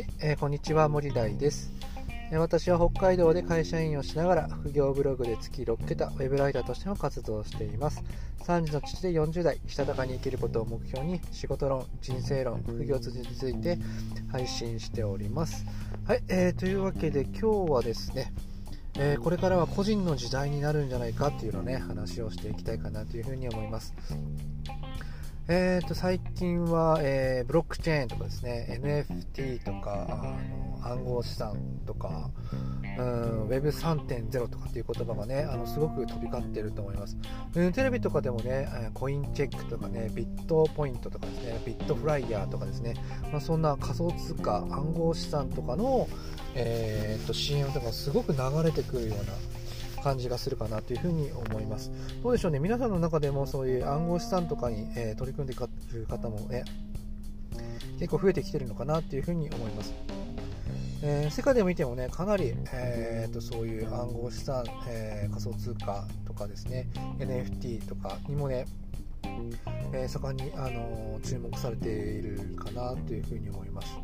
[0.00, 1.70] はい、えーこんにちは森大です、
[2.32, 8.02] えー私は北海道で会社員をしながら副業ブログで月6桁ウェブライターとしても活動しています。
[8.44, 13.78] 3児の父で40代したたかに生きることを目標に仕事論人生論副業通について
[14.32, 15.66] 配信しております。
[16.06, 18.32] はい、えーというわけで今日はですね
[18.96, 23.92] えーこれからは個人の時代になるんじゃないかっていうのをね話をしていきたいかなというふうに思います
[25.48, 32.30] えー、と最近は、えーブロックチェーンとかですね NFT とかあの暗号資産とか
[32.98, 37.16] うん Web3.0 とかっていう言葉がねあのすごく飛び交ってると思います、
[37.54, 42.94] うん、テレビとかでもねコインチェックとかねビットポイントとかですねビットフライヤーとかですね、
[43.32, 46.08] まあ、そんな仮想通貨暗号資産とかの、
[46.54, 49.32] えー、と CM とかすごく流れてくるような
[50.00, 51.90] 感じがするかなというふうに思います。
[52.22, 55.56] どうでしょうね、皆さんの中でもそういう暗号資産とかに、えー取り組んでい
[55.94, 56.64] る方もね、
[57.98, 59.92] 結構増えてきてるのかなというふうに思います。
[61.02, 66.88] えー世界で見てもね、かなり、えーとそういう暗号資産、えー仮想通貨とかですね、
[67.18, 68.66] NFT とかにもね、
[69.92, 73.94] えー盛んに、あの注目されているかなというふうに思います。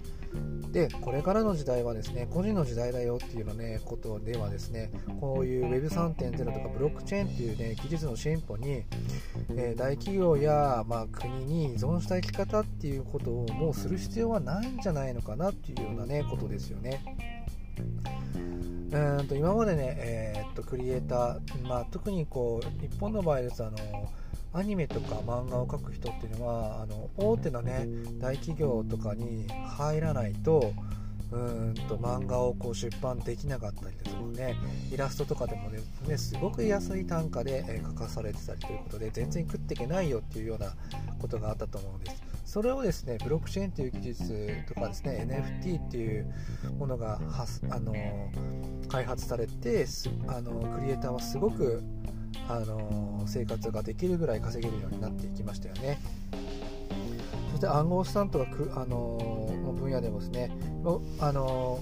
[0.76, 4.90] でこれからの時代はですね個人の時代だよっていうのねことではですね
[5.22, 8.84] こういう Web3.0 とかブロックチェーンっていうね技術の進歩に、
[9.56, 17.02] えー大企業や、まあ、国に依存した生き方っていうことをもうする必要はないんじゃないのかなっていうようなねことですよね。
[18.92, 23.76] うんと今までね、えーっとクリエイター、まあ、特にこう日本の場合ですあの
[24.56, 27.86] アニメとか漫画を描く人っていうのはあの大手のね
[28.18, 30.72] 大企業とかに入らないと
[31.30, 34.56] うーんと漫画をこう出版できなかったりですとかね
[34.90, 40.74] イラストとかでもねすごく安い単価で、えー書かされてたりということで全然食っていけないよっていうような
[41.20, 42.22] ことがあったと思うんです。
[42.46, 45.26] それをですねブロックチェーンという技術とかですね
[45.62, 46.32] NFT っていう
[46.78, 47.94] ものが発あの
[48.88, 51.82] 開発されてすあのクリエイターはすごく
[52.48, 55.98] あの生活ができるぐらい稼げるようになっていきましたよね。
[57.50, 59.18] そして暗号資産とかく、あの
[59.64, 60.50] の分野でもですね、
[61.20, 61.80] あの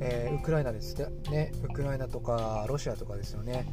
[0.00, 0.96] えーウクライナです
[1.30, 3.66] ね、ウクライナとかロシアとかですよね、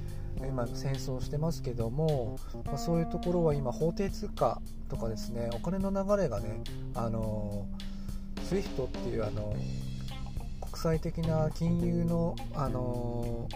[0.47, 6.61] 今戦争してますけども、まあそういうところは今法定通貨とかですね、お金の流れがね、
[6.93, 7.65] あの
[8.49, 9.55] SWIFT っていうあの
[10.59, 13.55] 国際的な金融の、あのシ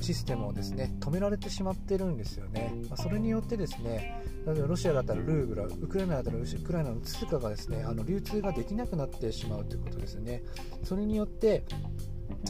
[0.00, 10.42] システムをですね止められてしまってるんですよね、まあそれによってですね例えばロシアだったらルーブラウクライナだったらウクライナの通貨がですねあの流通ができなくなってしまうということですよね。
[10.84, 11.64] それによって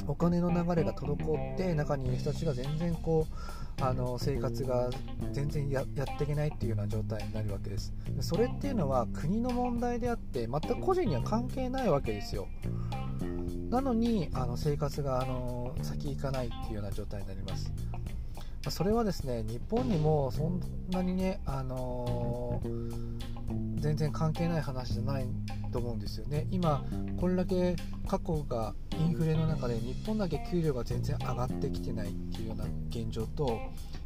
[0.06, 3.34] お金の流れが滞って中にいる人たちが全然こう
[3.80, 4.90] あの生活が
[5.32, 7.92] 全然ややっていけないっていうような状態になるわけです。
[8.20, 12.48] それっていうのは国の問題であって全く個人には関係ないわけですよ。
[13.70, 17.72] なのにあの生活があの先行かないっていうような状態になります。
[18.64, 22.60] まそれはですね日本にもそんなにね、あの
[23.76, 25.26] 全然関係ない話じゃない
[25.72, 26.46] と思うんですよね。
[26.50, 26.84] 今
[27.18, 33.58] これだけ過去がインフレの中で日本だけ給料が全然上がってきてないっていうような現状と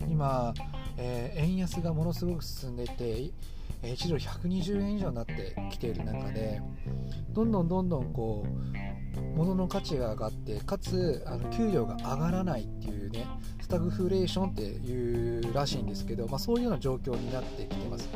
[0.08, 0.52] 今、
[0.96, 3.32] えー円安がものすごく進んでいて
[3.82, 6.60] え1ドル120円以上になってきている中で
[7.30, 8.76] どんどんどんどんこう
[9.34, 13.26] 物の価値が上がってかつあの給料が上がらないっていうね
[13.60, 18.08] スタグフレーションっていうらしいんですけど、まあ、そういうような状況になってきてます。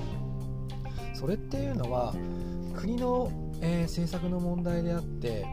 [1.15, 2.15] それっていうのは
[2.75, 3.31] 国の、
[3.63, 5.47] えー政策の問題であって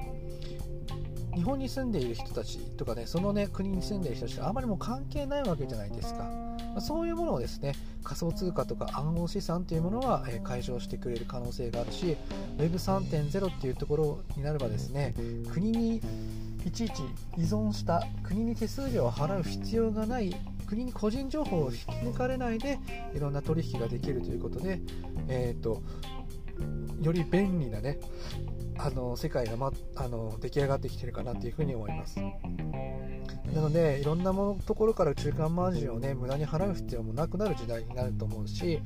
[1.34, 6.30] 日本に住んでいる人たちとかねそのね国に住んでいる人たちとあまりも関係ないわけじゃないですか、
[6.81, 7.73] そういうものをですね
[8.03, 12.17] 仮想通貨とか暗号資産というものは、え解消してくれる可能性があるし
[12.57, 15.13] Web3.0 っていうところになればですね
[15.51, 16.01] 国に
[16.66, 17.03] いちいち
[17.38, 20.35] 依存した国に手数料を払う必要がない
[20.66, 22.79] 国に個人情報を引き抜かれないで
[23.16, 24.79] いろんな取引ができるということで、
[25.28, 25.81] えー、と
[27.02, 27.99] より便利なね
[28.78, 32.19] あの世界が、ま、あの出来上がってきてるかなというふうに思います。
[33.53, 38.79] なのでいろんなものところから中間マージンをね無駄に払う必要もなくなる時代になると思うし、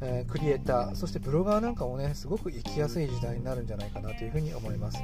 [0.00, 5.02] えークリエイターそしてブロガーなんかもねすごく生きやすい時代になるんじゃないかなというふうに思います。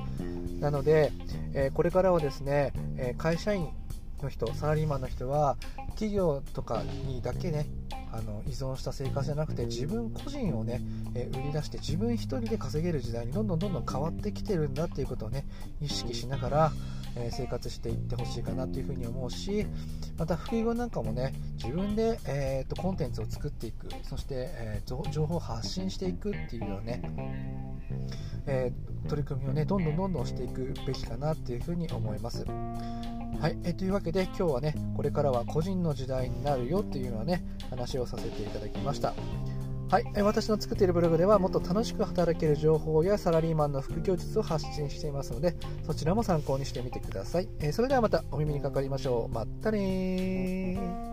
[0.61, 1.13] なので、
[1.55, 3.69] えーこれからはですね、えー会社員
[4.23, 5.57] の人サラリーマンの人は
[5.91, 7.67] 企業とかにだけね
[8.13, 10.81] あの依存した生活じゃなくて自分個人をね、
[11.15, 15.45] えー売り出して自分一人で稼げる時代にどんどんどんどん変わってきてるんだっていうことをね
[15.81, 16.73] 意識しながら、
[17.17, 19.67] え生活していってほしいかなというふうに思うし
[20.19, 23.89] また副業なんかもね自分で、えーと、コンテンツを作っていく。
[24.03, 27.03] そして、えー、情報を発信していくっていうようなね、
[28.47, 32.45] えー、取り組みをねどんどんどんどんしていくべきかなっていうふうに思います。
[32.45, 39.15] はい、えというわけで今日はねこれからは個人の時代になるよっていうのはね話をさせていただきました。
[39.93, 45.55] はい、私の作っているブログではもっと楽しく働ける情報やサラリーマンの副業術を発信していますので
[45.85, 49.35] そちらも参考にしてみてください、えそれではまたお耳にかかりましょう。
[49.35, 51.12] まったね